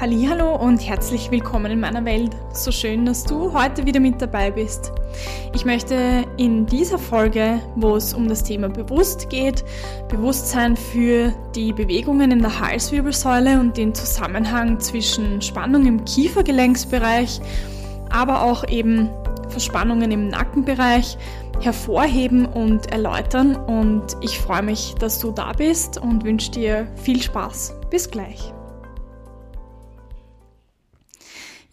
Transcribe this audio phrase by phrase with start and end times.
[0.00, 2.34] Hallo und herzlich willkommen in meiner Welt.
[2.54, 4.92] So schön, dass du heute wieder mit dabei bist.
[5.52, 9.62] Ich möchte in dieser Folge, wo es um das Thema Bewusst geht,
[10.08, 17.42] Bewusstsein für die Bewegungen in der Halswirbelsäule und den Zusammenhang zwischen Spannung im Kiefergelenksbereich,
[18.08, 19.10] aber auch eben
[19.50, 21.18] Verspannungen im Nackenbereich
[21.60, 27.20] hervorheben und erläutern und ich freue mich, dass du da bist und wünsche dir viel
[27.20, 27.74] Spaß.
[27.90, 28.54] Bis gleich.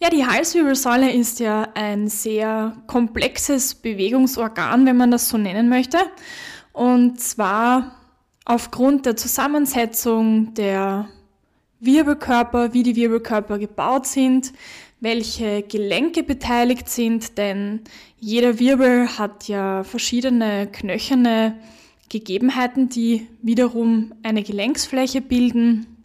[0.00, 5.98] Ja, die Halswirbelsäule ist ja ein sehr komplexes Bewegungsorgan, wenn man das so nennen möchte.
[6.72, 7.96] Und zwar
[8.44, 11.08] aufgrund der Zusammensetzung der
[11.80, 14.52] Wirbelkörper, wie die Wirbelkörper gebaut sind,
[15.00, 17.80] welche Gelenke beteiligt sind, denn
[18.20, 21.58] jeder Wirbel hat ja verschiedene knöcherne
[22.08, 26.04] Gegebenheiten, die wiederum eine Gelenksfläche bilden.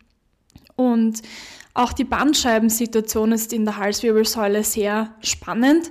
[0.75, 1.22] Und
[1.73, 5.89] auch die Bandscheibensituation ist in der Halswirbelsäule sehr spannend.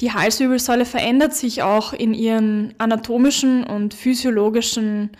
[0.00, 5.10] Die Halswirbelsäule verändert sich auch in ihren anatomischen und physiologischen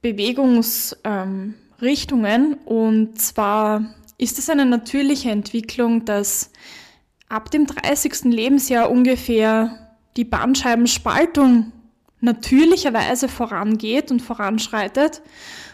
[0.00, 1.56] Bewegungsrichtungen.
[1.80, 6.50] Ähm, und zwar ist es eine natürliche Entwicklung, dass
[7.28, 8.24] ab dem 30.
[8.24, 11.72] Lebensjahr ungefähr die Bandscheibenspaltung
[12.20, 15.22] natürlicherweise vorangeht und voranschreitet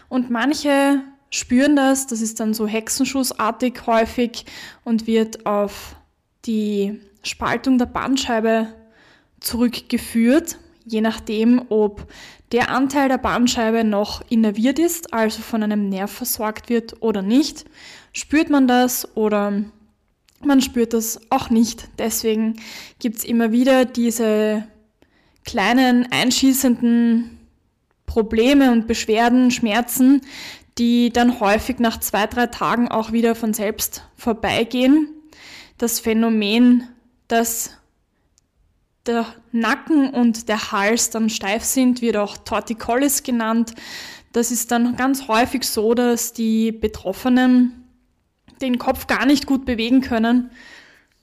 [0.09, 4.45] und manche spüren das, das ist dann so hexenschussartig häufig
[4.83, 5.95] und wird auf
[6.45, 8.67] die Spaltung der Bandscheibe
[9.39, 12.07] zurückgeführt, je nachdem, ob
[12.51, 17.65] der Anteil der Bandscheibe noch innerviert ist, also von einem Nerv versorgt wird oder nicht.
[18.11, 19.63] Spürt man das oder
[20.43, 21.89] man spürt das auch nicht.
[21.99, 22.59] Deswegen
[22.99, 24.67] gibt's immer wieder diese
[25.45, 27.37] kleinen einschießenden
[28.05, 30.21] Probleme und Beschwerden, Schmerzen,
[30.79, 35.09] die dann häufig nach zwei, drei Tagen auch wieder von selbst vorbeigehen.
[35.77, 36.87] Das Phänomen,
[37.27, 37.71] dass
[39.05, 43.73] der Nacken und der Hals dann steif sind, wird auch Torticollis genannt.
[44.31, 47.83] Das ist dann ganz häufig so, dass die Betroffenen
[48.61, 50.51] den Kopf gar nicht gut bewegen können,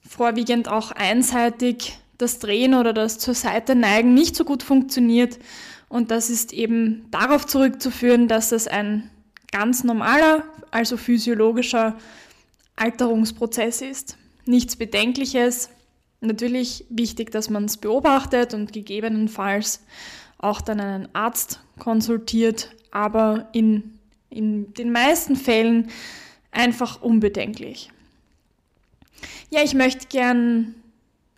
[0.07, 5.39] vorwiegend auch einseitig das Drehen oder das zur Seite neigen nicht so gut funktioniert.
[5.87, 9.09] Und das ist eben darauf zurückzuführen, dass es ein
[9.51, 11.97] ganz normaler, also physiologischer
[12.75, 14.17] Alterungsprozess ist.
[14.45, 15.69] Nichts Bedenkliches.
[16.21, 19.81] Natürlich wichtig, dass man es beobachtet und gegebenenfalls
[20.37, 23.99] auch dann einen Arzt konsultiert, aber in,
[24.29, 25.89] in den meisten Fällen
[26.51, 27.91] einfach unbedenklich.
[29.49, 30.75] Ja, ich möchte gern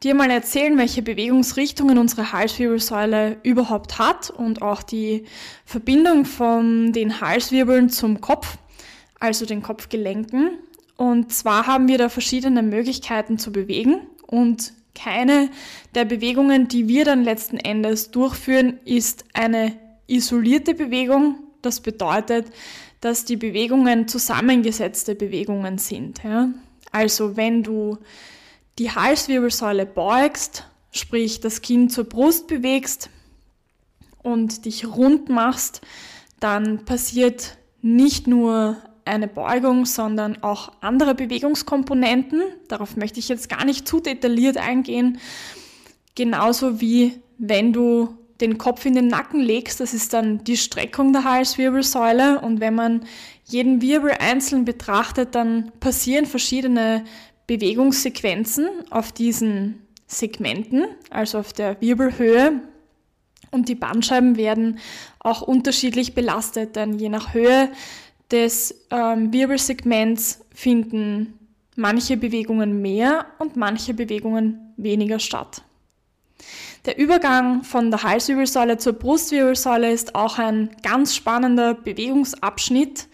[0.04, 5.26] dir mal erzählen, welche Bewegungsrichtungen unsere Halswirbelsäule überhaupt hat und auch die
[5.66, 8.58] Verbindung von den Halswirbeln zum Kopf,
[9.20, 10.52] also den Kopfgelenken.
[10.96, 15.50] Und zwar haben wir da verschiedene Möglichkeiten zu bewegen und keine
[15.96, 19.78] der Bewegungen, die wir dann letzten Endes durchführen, ist eine
[20.08, 21.36] isolierte Bewegung.
[21.62, 22.48] Das bedeutet,
[23.00, 26.22] dass die Bewegungen zusammengesetzte Bewegungen sind.
[26.24, 26.50] Ja?
[26.92, 27.98] Also wenn du
[28.80, 33.10] die Halswirbelsäule beugst, sprich das Kinn zur Brust bewegst
[34.24, 35.82] und dich rund machst,
[36.40, 42.42] dann passiert nicht nur eine Beugung, sondern auch andere Bewegungskomponenten.
[42.68, 45.20] Darauf möchte ich jetzt gar nicht zu detailliert eingehen.
[46.16, 51.12] Genauso wie wenn du den Kopf in den Nacken legst, das ist dann die Streckung
[51.12, 52.40] der Halswirbelsäule.
[52.40, 53.06] Und wenn man
[53.46, 57.04] jeden Wirbel einzeln betrachtet, dann passieren verschiedene
[57.50, 62.62] Bewegungssequenzen auf diesen Segmenten, also auf der Wirbelhöhe.
[63.50, 64.78] Und die Bandscheiben werden
[65.20, 67.70] auch unterschiedlich belastet, denn je nach Höhe
[68.30, 71.40] des ähm, Wirbelsegments finden
[71.76, 75.64] manche Bewegungen mehr und manche Bewegungen weniger statt.
[76.86, 83.08] Der Übergang von der Halswirbelsäule zur Brustwirbelsäule ist auch ein ganz spannender Bewegungsabschnitt,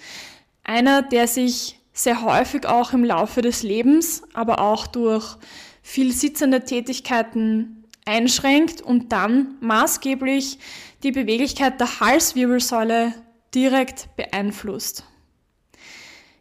[0.66, 5.38] einer, der sich sehr häufig auch im Laufe des Lebens, aber auch durch
[5.82, 10.60] viel sitzende Tätigkeiten einschränkt und dann maßgeblich
[11.04, 13.14] die Beweglichkeit der Halswirbelsäule
[13.56, 15.06] direkt beeinflusst.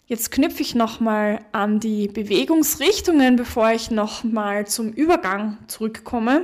[0.06, 6.42] Jetzt knüpfe ich nochmal an die Bewegungsrichtungen, bevor ich nochmal zum Übergang zurückkomme.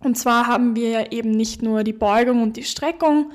[0.00, 3.30] Und zwar haben wir eben nicht nur die Beugung und die Streckung,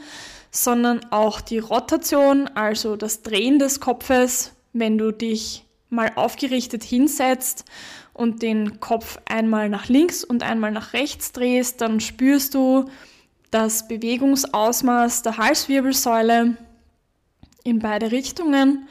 [0.52, 7.66] sondern auch die Rotation, also das Drehen des Kopfes wenn du dich mal aufgerichtet hinsetzt
[8.14, 12.86] und den Kopf einmal nach links und einmal nach rechts drehst, dann spürst du
[13.52, 16.58] das Bewegungsausmaß der Halswirbelsäule
[17.64, 18.88] in beide Richtungen.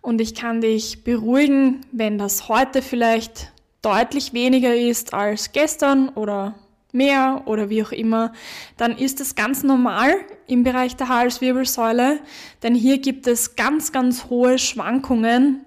[0.00, 3.52] Und ich kann dich beruhigen, wenn das heute vielleicht
[3.82, 6.54] deutlich weniger ist als gestern oder
[6.92, 8.32] mehr oder wie auch immer,
[8.76, 10.14] dann ist es ganz normal
[10.46, 12.20] im Bereich der Halswirbelsäule,
[12.62, 15.64] denn hier gibt es ganz, ganz hohe Schwankungen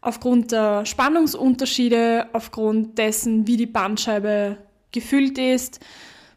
[0.00, 4.56] aufgrund der Spannungsunterschiede, aufgrund dessen, wie die Bandscheibe
[4.92, 5.80] gefüllt ist,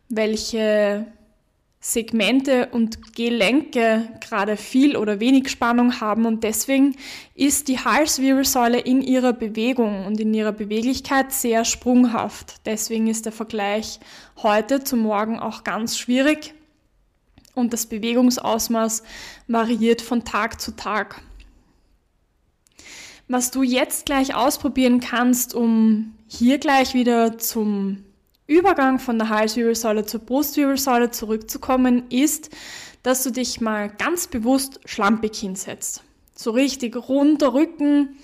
[0.10, 1.08] welche
[1.86, 6.96] Segmente und Gelenke gerade viel oder wenig Spannung haben und deswegen
[7.36, 12.66] ist die Halswirbelsäule in ihrer Bewegung und in ihrer Beweglichkeit sehr sprunghaft.
[12.66, 14.00] Deswegen ist der Vergleich
[14.38, 16.54] heute zu morgen auch ganz schwierig
[17.54, 19.04] und das Bewegungsausmaß
[19.50, 21.22] variiert von Tag zu Tag.
[23.28, 28.06] Was du jetzt gleich ausprobieren kannst, um hier gleich wieder zum
[28.48, 32.50] Übergang von der Halswirbelsäule zur Brustwirbelsäule zurückzukommen, ist,
[33.02, 36.04] dass du dich mal ganz bewusst schlampig hinsetzt.
[36.36, 38.18] So richtig runder Rücken,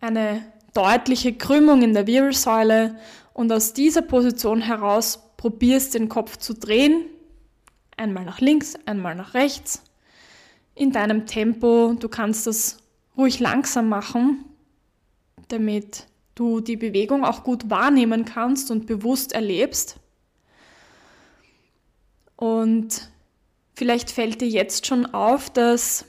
[0.00, 0.44] eine
[0.74, 2.96] deutliche Krümmung in der Wirbelsäule
[3.34, 7.06] und aus dieser Position heraus probierst den Kopf zu drehen.
[7.96, 9.82] Einmal nach links, einmal nach rechts.
[10.74, 11.94] In deinem Tempo.
[11.98, 12.78] Du kannst das
[13.16, 14.44] ruhig langsam machen,
[15.48, 19.96] damit du die Bewegung auch gut wahrnehmen kannst und bewusst erlebst.
[22.36, 23.10] Und
[23.74, 26.06] vielleicht fällt dir jetzt schon auf, dass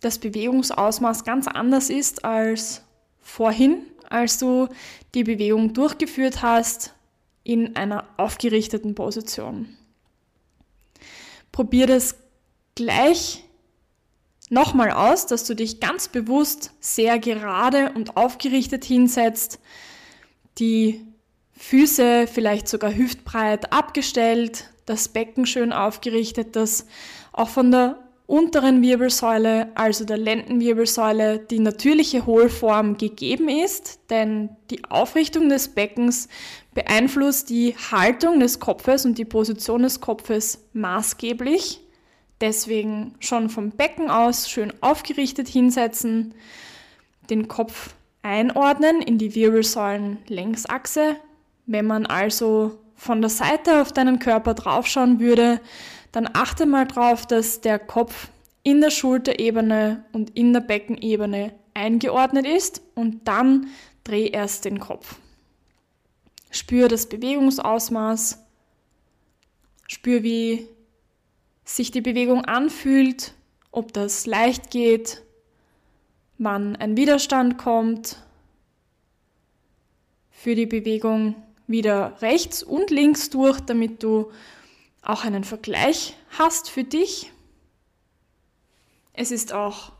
[0.00, 2.82] das Bewegungsausmaß ganz anders ist als
[3.20, 4.68] vorhin, als du
[5.14, 6.94] die Bewegung durchgeführt hast
[7.44, 9.76] in einer aufgerichteten Position.
[11.52, 12.16] Probier das
[12.74, 13.44] gleich
[14.50, 19.58] nochmal aus, dass du dich ganz bewusst sehr gerade und aufgerichtet hinsetzt,
[20.58, 21.06] die
[21.52, 26.86] Füße vielleicht sogar hüftbreit abgestellt, das Becken schön aufgerichtet, dass
[27.32, 34.84] auch von der unteren Wirbelsäule, also der Lendenwirbelsäule, die natürliche Hohlform gegeben ist, denn die
[34.84, 36.28] Aufrichtung des Beckens
[36.72, 41.80] beeinflusst die Haltung des Kopfes und die Position des Kopfes maßgeblich.
[42.40, 46.34] Deswegen schon vom Becken aus schön aufgerichtet hinsetzen,
[47.28, 51.16] den Kopf einordnen in die Wirbelsäulenlängsachse.
[51.66, 55.60] Wenn man also von der Seite auf deinen Körper draufschauen würde,
[56.12, 58.28] dann achte mal drauf, dass der Kopf
[58.62, 63.68] in der Schulterebene und in der Beckenebene eingeordnet ist und dann
[64.04, 65.16] dreh erst den Kopf.
[66.50, 68.38] Spür das Bewegungsausmaß,
[69.86, 70.68] spür, wie
[71.76, 73.34] sich die Bewegung anfühlt,
[73.70, 75.22] ob das leicht geht,
[76.38, 78.16] wann ein Widerstand kommt.
[80.30, 81.34] Für die Bewegung
[81.66, 84.32] wieder rechts und links durch, damit du
[85.02, 87.30] auch einen Vergleich hast für dich.
[89.12, 89.92] Es ist auch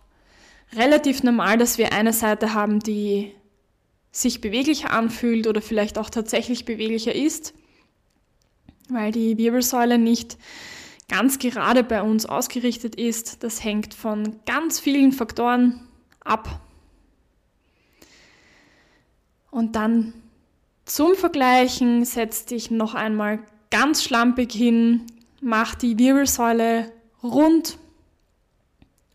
[0.72, 3.32] relativ normal, dass wir eine Seite haben, die
[4.12, 7.54] sich beweglicher anfühlt oder vielleicht auch tatsächlich beweglicher ist,
[8.88, 10.36] weil die Wirbelsäule nicht
[11.10, 13.42] ganz gerade bei uns ausgerichtet ist.
[13.42, 15.86] Das hängt von ganz vielen Faktoren
[16.20, 16.60] ab.
[19.50, 20.14] Und dann
[20.84, 23.40] zum Vergleichen setz dich noch einmal
[23.70, 25.02] ganz schlampig hin,
[25.40, 26.92] mach die Wirbelsäule
[27.22, 27.76] rund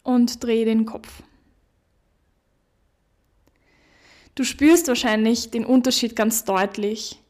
[0.03, 1.23] und dreh den Kopf.
[4.35, 7.21] Du spürst wahrscheinlich den Unterschied ganz deutlich.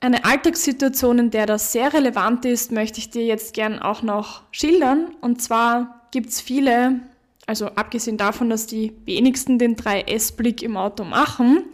[0.00, 4.42] Eine Alltagssituation, in der das sehr relevant ist, möchte ich dir jetzt gern auch noch
[4.52, 5.08] schildern.
[5.20, 7.00] Und zwar gibt es viele,
[7.46, 11.64] also abgesehen davon, dass die wenigsten den 3S-Blick im Auto machen,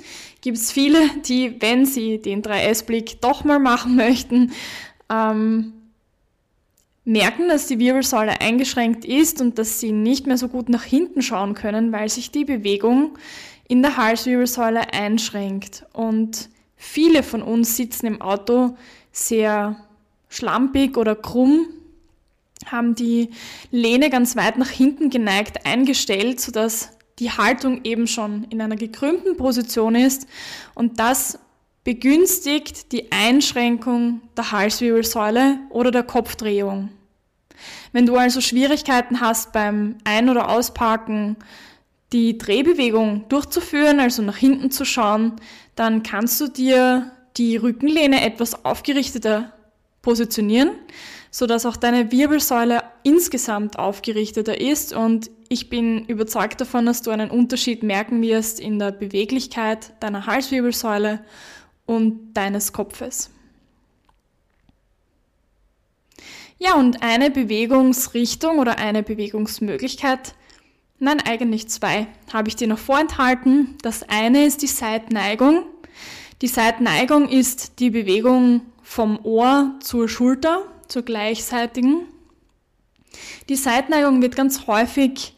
[0.41, 4.53] gibt es viele, die, wenn sie den 3S-Blick doch mal machen möchten,
[5.11, 5.75] ähm,
[7.05, 11.21] merken, dass die Wirbelsäule eingeschränkt ist und dass sie nicht mehr so gut nach hinten
[11.21, 13.19] schauen können, weil sich die Bewegung
[13.69, 15.85] in der Halswirbelsäule einschränkt.
[15.93, 16.49] Und
[16.87, 18.77] Viele von uns sitzen im Auto
[19.11, 19.77] sehr
[20.29, 21.67] schlampig oder krumm,
[22.67, 23.31] haben die
[23.71, 29.37] Lehne ganz weit nach hinten geneigt eingestellt, sodass die Haltung eben schon in einer gekrümmten
[29.37, 30.29] Position ist
[30.75, 31.39] und das
[31.85, 36.91] begünstigt die Einschränkung der Halswirbelsäule oder der Kopfdrehung.
[37.93, 41.37] Wenn du also Schwierigkeiten hast beim Ein- oder Ausparken,
[42.13, 45.33] die Drehbewegung durchzuführen, also nach hinten zu schauen,
[45.75, 49.53] dann kannst du dir die Rückenlehne etwas aufgerichteter
[50.03, 50.71] positionieren,
[51.31, 57.31] sodass auch deine Wirbelsäule insgesamt aufgerichteter ist und ich bin überzeugt davon, dass du einen
[57.31, 61.25] Unterschied merken wirst in der Beweglichkeit deiner Halswirbelsäule
[61.87, 63.31] und deines Kopfes.
[66.59, 70.35] Ja, und eine Bewegungsrichtung oder eine Bewegungsmöglichkeit
[70.99, 73.77] Nein, eigentlich zwei habe ich dir noch vorenthalten.
[73.83, 75.65] Das eine ist die Seitneigung.
[76.41, 82.03] Die Seitneigung ist die Bewegung vom Ohr zur Schulter, zur gleichseitigen.
[83.49, 85.37] Die Seitneigung wird ganz häufig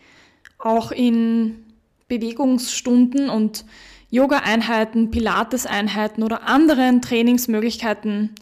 [0.58, 1.64] auch in
[2.08, 3.64] Bewegungsstunden und
[4.10, 8.34] Yoga-Einheiten, Pilates-Einheiten oder anderen Trainingsmöglichkeiten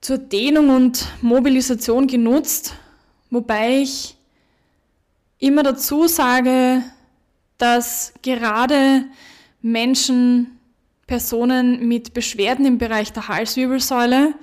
[0.00, 2.74] zur Dehnung und Mobilisation genutzt,
[3.30, 4.15] wobei ich
[5.38, 6.82] immer dazu sage,
[7.58, 9.04] dass gerade
[9.62, 10.58] Menschen,
[11.06, 14.34] Personen mit Beschwerden im Bereich der Halswirbelsäule,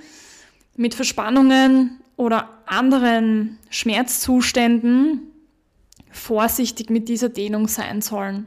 [0.76, 5.20] mit Verspannungen oder anderen Schmerzzuständen
[6.10, 8.46] vorsichtig mit dieser Dehnung sein sollen.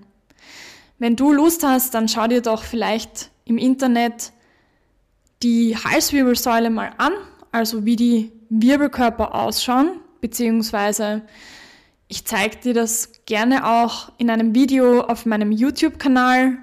[0.99, 4.31] Wenn du Lust hast, dann schau dir doch vielleicht im Internet
[5.43, 7.13] die Halswirbelsäule mal an,
[7.51, 11.21] also wie die Wirbelkörper ausschauen, beziehungsweise
[12.07, 16.57] ich zeige dir das gerne auch in einem Video auf meinem YouTube-Kanal.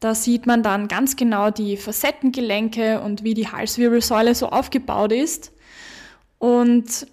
[0.00, 5.52] Da sieht man dann ganz genau die Facettengelenke und wie die Halswirbelsäule so aufgebaut ist.
[6.38, 7.06] Und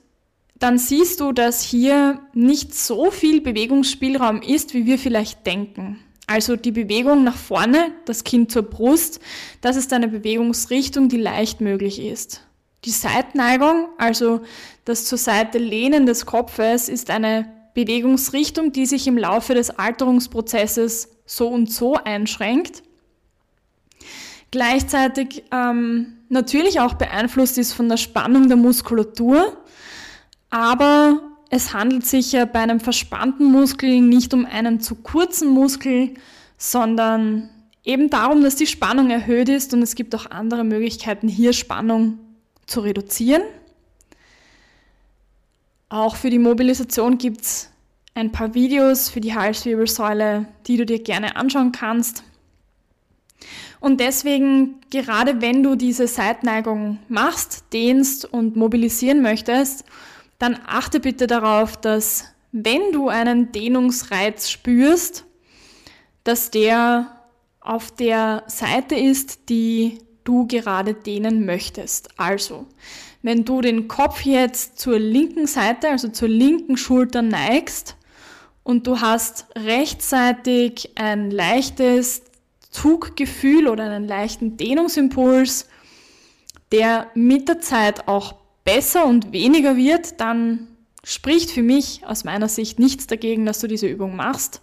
[0.59, 5.99] dann siehst du, dass hier nicht so viel Bewegungsspielraum ist, wie wir vielleicht denken.
[6.27, 9.19] Also die Bewegung nach vorne, das Kind zur Brust,
[9.59, 12.41] das ist eine Bewegungsrichtung, die leicht möglich ist.
[12.83, 14.41] Die Seitneigung, also
[14.85, 21.09] das zur Seite lehnen des Kopfes, ist eine Bewegungsrichtung, die sich im Laufe des Alterungsprozesses
[21.25, 22.83] so und so einschränkt.
[24.49, 29.57] Gleichzeitig ähm, natürlich auch beeinflusst ist von der Spannung der Muskulatur,
[30.49, 36.15] aber es handelt sich ja bei einem verspannten Muskel nicht um einen zu kurzen Muskel,
[36.57, 37.49] sondern
[37.83, 42.19] eben darum, dass die Spannung erhöht ist und es gibt auch andere Möglichkeiten, hier Spannung
[42.71, 43.43] zu reduzieren.
[45.89, 47.69] Auch für die Mobilisation gibt es
[48.13, 52.23] ein paar Videos für die Halswirbelsäule, die du dir gerne anschauen kannst.
[53.79, 59.83] Und deswegen, gerade wenn du diese Seitneigung machst, dehnst und mobilisieren möchtest,
[60.39, 65.25] dann achte bitte darauf, dass wenn du einen Dehnungsreiz spürst,
[66.23, 67.15] dass der
[67.59, 72.09] auf der Seite ist, die du gerade dehnen möchtest.
[72.17, 72.67] Also,
[73.21, 77.95] wenn du den Kopf jetzt zur linken Seite, also zur linken Schulter neigst
[78.63, 82.23] und du hast rechtzeitig ein leichtes
[82.69, 85.67] Zuggefühl oder einen leichten Dehnungsimpuls,
[86.71, 90.67] der mit der Zeit auch besser und weniger wird, dann
[91.03, 94.61] spricht für mich aus meiner Sicht nichts dagegen, dass du diese Übung machst.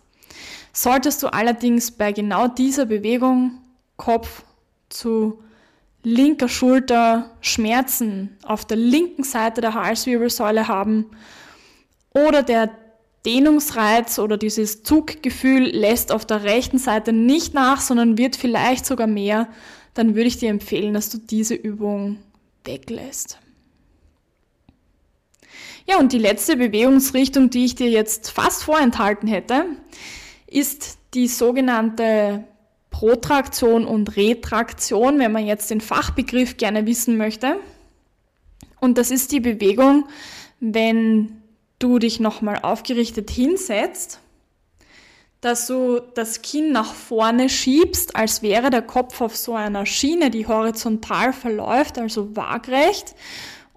[0.73, 3.59] Solltest du allerdings bei genau dieser Bewegung
[3.97, 4.45] Kopf
[4.89, 5.43] zu
[6.03, 11.07] linker Schulter Schmerzen auf der linken Seite der Halswirbelsäule haben
[12.15, 12.71] oder der
[13.27, 19.07] Dehnungsreiz oder dieses Zuggefühl lässt auf der rechten Seite nicht nach, sondern wird vielleicht sogar
[19.07, 19.49] mehr,
[19.95, 22.19] dann würde ich dir empfehlen, dass du diese Übung
[22.65, 23.39] weglässt.
[25.87, 29.65] Ja, und die letzte Bewegungsrichtung, die ich dir jetzt fast vorenthalten hätte,
[30.47, 32.45] ist die sogenannte
[32.99, 37.61] Protraktion und Retraktion, wenn man jetzt den Fachbegriff gerne wissen möchte.
[38.81, 40.09] Und das ist die Bewegung,
[40.59, 41.41] wenn
[41.79, 44.19] du dich nochmal aufgerichtet hinsetzt,
[45.41, 50.31] dass du das Kinn nach vorne schiebst, als wäre der Kopf auf so einer Schiene,
[50.31, 53.15] die horizontal verläuft, also waagrecht,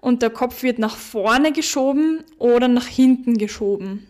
[0.00, 4.04] und der Kopf wird nach vorne geschoben oder nach hinten geschoben.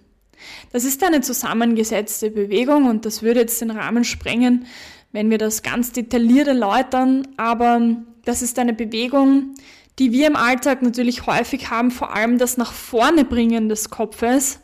[0.73, 4.65] Das ist eine zusammengesetzte Bewegung und das würde jetzt den Rahmen sprengen,
[5.13, 9.55] wenn wir das ganz detailliert erläutern, aber das ist eine Bewegung,
[9.99, 14.61] die wir im Alltag natürlich häufig haben, vor allem das nach vorne bringen des Kopfes.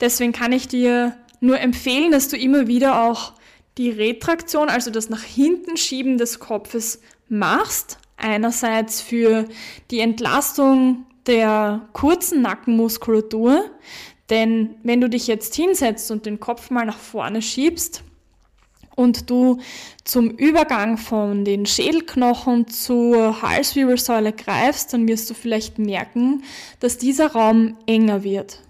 [0.00, 3.34] Deswegen kann ich dir nur empfehlen, dass du immer wieder auch
[3.78, 7.98] die Retraktion, also das nach hinten schieben des Kopfes machst.
[8.16, 9.46] Einerseits für
[9.90, 13.64] die Entlastung der kurzen Nackenmuskulatur,
[14.30, 18.04] denn wenn du dich jetzt hinsetzt und den Kopf mal nach vorne schiebst
[18.94, 19.58] und du
[20.04, 26.42] zum Übergang von den Schädelknochen zur Halswirbelsäule greifst, dann wirst du vielleicht merken,
[26.80, 28.60] dass dieser Raum enger wird.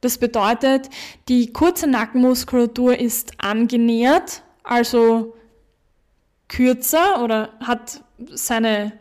[0.00, 0.88] Das bedeutet,
[1.28, 5.34] die kurze Nackenmuskulatur ist angenähert, also
[6.48, 8.92] kürzer oder hat seine,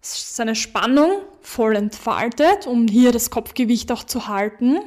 [0.00, 4.78] seine Spannung voll entfaltet, um hier das Kopfgewicht auch zu halten.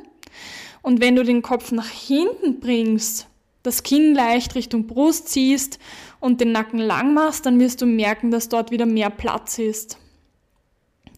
[0.81, 3.27] Und wenn du den Kopf nach hinten bringst,
[3.63, 5.79] das Kinn leicht Richtung Brust ziehst
[6.19, 9.97] und den Nacken lang machst, dann wirst du merken, dass dort wieder mehr Platz ist.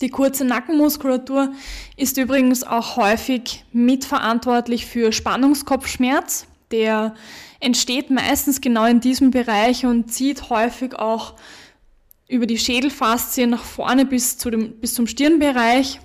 [0.01, 1.51] Die kurze Nackenmuskulatur
[1.97, 6.47] ist übrigens auch häufig mitverantwortlich für Spannungskopfschmerz.
[6.71, 7.15] Der
[7.59, 11.33] entsteht meistens genau in diesem Bereich und zieht häufig auch
[12.29, 15.99] über die Schädelfaszie nach vorne bis, zu dem, bis zum Stirnbereich.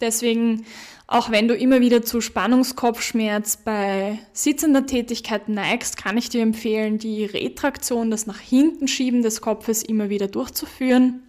[0.00, 0.66] Deswegen,
[1.08, 6.98] auch wenn du immer wieder zu Spannungskopfschmerz bei sitzender Tätigkeit neigst, kann ich dir empfehlen,
[6.98, 11.22] die Retraktion, das nach hinten schieben des Kopfes immer wieder durchzuführen.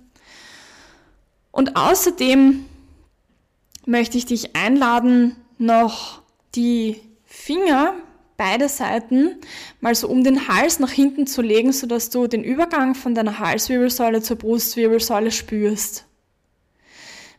[1.51, 2.65] Und außerdem
[3.85, 6.21] möchte ich dich einladen, noch
[6.55, 7.93] die Finger
[8.35, 9.35] beide Seiten
[9.79, 13.39] mal so um den Hals nach hinten zu legen, sodass du den Übergang von deiner
[13.39, 16.05] Halswirbelsäule zur Brustwirbelsäule spürst.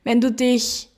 [0.05, 0.89] Wenn du dich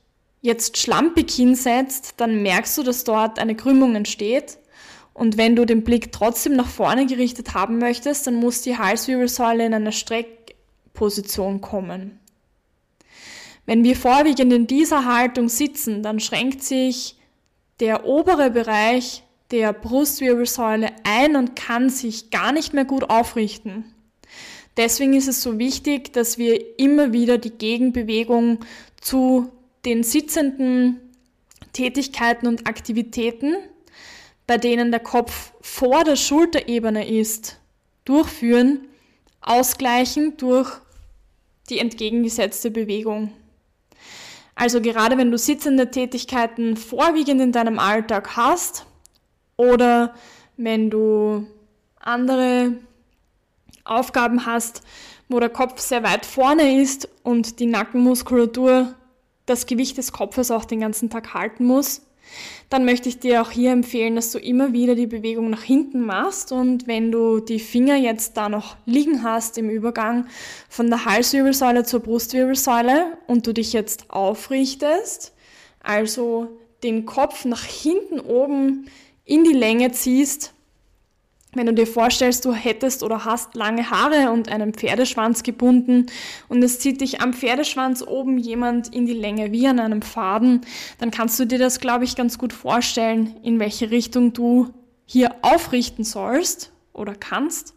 [0.40, 4.58] jetzt schlampig hinsetzt, dann merkst du, dass dort eine Krümmung entsteht.
[5.12, 9.66] Und wenn du den Blick trotzdem nach vorne gerichtet haben möchtest, dann muss die Halswirbelsäule
[9.66, 12.18] in eine Streckposition kommen.
[13.66, 17.16] Wenn wir vorwiegend in dieser Haltung sitzen, dann schränkt sich
[17.80, 23.84] der obere Bereich der Brustwirbelsäule ein und kann sich gar nicht mehr gut aufrichten.
[24.76, 28.60] Deswegen ist es so wichtig, dass wir immer wieder die Gegenbewegung
[29.00, 29.50] zu
[29.84, 31.00] den sitzenden
[31.72, 33.56] Tätigkeiten und Aktivitäten,
[34.46, 37.60] bei denen der Kopf vor der Schulterebene ist,
[38.04, 38.88] durchführen,
[39.40, 40.70] ausgleichen durch
[41.68, 43.32] die entgegengesetzte Bewegung.
[44.54, 48.84] Also gerade wenn du sitzende Tätigkeiten vorwiegend in deinem Alltag hast,
[49.60, 50.14] oder
[50.56, 51.46] wenn du
[51.96, 52.72] andere
[53.84, 54.82] Aufgaben hast,
[55.28, 58.94] wo der Kopf sehr weit vorne ist und die Nackenmuskulatur
[59.50, 62.02] das Gewicht des Kopfes auch den ganzen Tag halten muss,
[62.68, 66.02] dann möchte ich dir auch hier empfehlen, dass du immer wieder die Bewegung nach hinten
[66.02, 70.26] machst und wenn du die Finger jetzt da noch liegen hast im Übergang
[70.68, 75.32] von der Halswirbelsäule zur Brustwirbelsäule und du dich jetzt aufrichtest,
[75.82, 76.48] also
[76.82, 78.86] den Kopf nach hinten oben
[79.24, 80.54] in die Länge ziehst,
[81.52, 86.06] wenn du dir vorstellst, du hättest oder hast lange Haare und einen Pferdeschwanz gebunden
[86.48, 90.60] und es zieht dich am Pferdeschwanz oben jemand in die Länge wie an einem Faden,
[90.98, 94.68] dann kannst du dir das, glaube ich, ganz gut vorstellen, in welche Richtung du
[95.06, 97.74] hier aufrichten sollst oder kannst.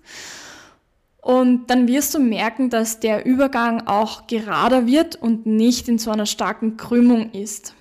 [1.20, 6.12] Und dann wirst du merken, dass der Übergang auch gerader wird und nicht in so
[6.12, 7.74] einer starken Krümmung ist.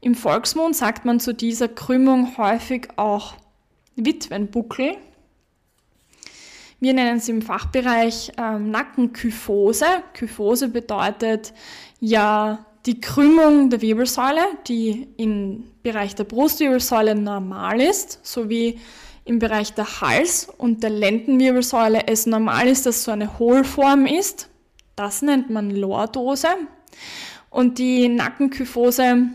[0.00, 3.34] Im Volksmund sagt man zu dieser Krümmung häufig auch
[4.04, 4.96] Witwenbuckel.
[6.80, 9.84] Wir nennen sie im Fachbereich ähm, Nackenkyphose.
[10.14, 11.52] Kyphose bedeutet
[12.00, 18.80] ja die Krümmung der Wirbelsäule, die im Bereich der Brustwirbelsäule normal ist, sowie
[19.24, 24.48] im Bereich der Hals- und der Lendenwirbelsäule es normal ist, dass so eine Hohlform ist.
[24.96, 26.48] Das nennt man Lordose.
[27.50, 29.28] Und die Nackenkyphose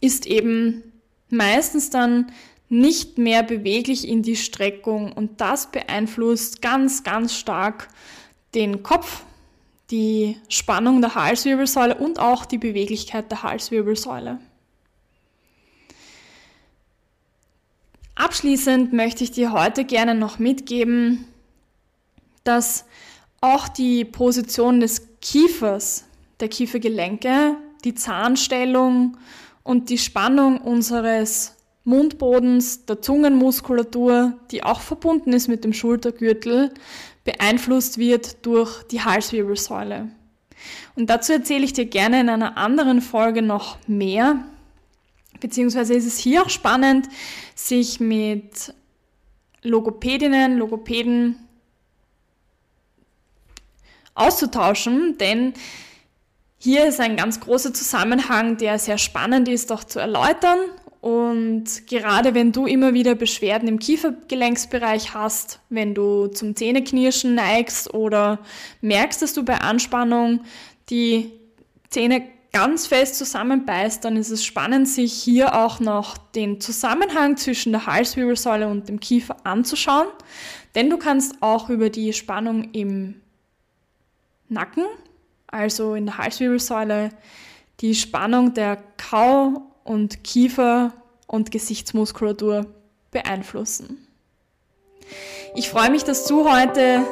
[0.00, 0.82] ist eben
[1.30, 2.30] meistens dann
[2.72, 7.88] nicht mehr beweglich in die Streckung und das beeinflusst ganz, ganz stark
[8.54, 9.24] den Kopf,
[9.90, 14.38] die Spannung der Halswirbelsäule und auch die Beweglichkeit der Halswirbelsäule.
[18.14, 21.26] Abschließend möchte ich dir heute gerne noch mitgeben,
[22.42, 22.86] dass
[23.42, 26.04] auch die Position des Kiefers,
[26.40, 27.54] der Kiefergelenke,
[27.84, 29.18] die Zahnstellung
[29.62, 31.54] und die Spannung unseres
[31.84, 36.72] Mundbodens, der Zungenmuskulatur, die auch verbunden ist mit dem Schultergürtel,
[37.24, 40.08] beeinflusst wird durch die Halswirbelsäule.
[40.94, 44.44] Und dazu erzähle ich dir gerne in einer anderen Folge noch mehr.
[45.40, 47.08] Beziehungsweise ist es hier auch spannend,
[47.56, 48.72] sich mit
[49.62, 51.36] Logopädinnen, Logopäden
[54.14, 55.54] auszutauschen, denn
[56.58, 60.58] hier ist ein ganz großer Zusammenhang, der sehr spannend ist, auch zu erläutern.
[61.02, 67.92] Und gerade wenn du immer wieder Beschwerden im Kiefergelenksbereich hast, wenn du zum Zähneknirschen neigst
[67.92, 68.38] oder
[68.80, 70.40] merkst, dass du bei Anspannung
[70.88, 71.32] die
[71.90, 77.72] Zähne ganz fest zusammenbeißt, dann ist es spannend, sich hier auch noch den Zusammenhang zwischen
[77.72, 80.06] der Halswirbelsäule und dem Kiefer anzuschauen.
[80.74, 83.20] Denn du kannst auch über die Spannung im
[84.48, 84.84] Nacken
[85.52, 87.10] also in der Halswirbelsäule,
[87.80, 90.92] die Spannung der Kau- und Kiefer-
[91.26, 92.66] und Gesichtsmuskulatur
[93.10, 94.06] beeinflussen.
[95.54, 97.04] Ich freue mich, dass du heute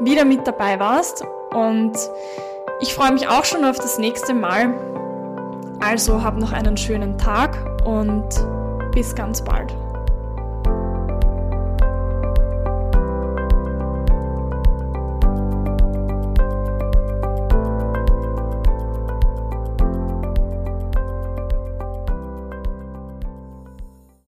[0.00, 1.92] wieder mit dabei warst und
[2.80, 4.74] ich freue mich auch schon auf das nächste Mal.
[5.80, 8.28] Also hab noch einen schönen Tag und
[8.92, 9.74] bis ganz bald.